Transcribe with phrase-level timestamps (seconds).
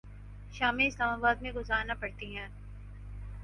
[0.53, 2.47] شامیں Islamabad میں گزارنا پڑتی ہیں۔